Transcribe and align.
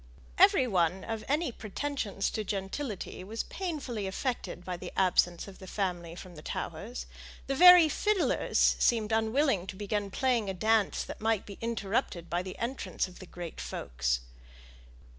Every 0.39 0.65
one 0.65 1.03
of 1.03 1.23
any 1.27 1.51
pretensions 1.51 2.31
to 2.31 2.43
gentility 2.43 3.23
was 3.23 3.43
painfully 3.43 4.07
affected 4.07 4.65
by 4.65 4.75
the 4.77 4.91
absence 4.97 5.47
of 5.47 5.59
the 5.59 5.67
family 5.67 6.15
from 6.15 6.33
the 6.33 6.41
Towers; 6.41 7.05
the 7.45 7.53
very 7.53 7.87
fiddlers 7.87 8.57
seemed 8.79 9.11
unwilling 9.11 9.67
to 9.67 9.75
begin 9.75 10.09
playing 10.09 10.49
a 10.49 10.55
dance 10.55 11.03
that 11.03 11.21
might 11.21 11.45
be 11.45 11.59
interrupted 11.61 12.31
by 12.31 12.41
the 12.41 12.57
entrance 12.57 13.07
of 13.07 13.19
the 13.19 13.27
great 13.27 13.61
folks. 13.61 14.21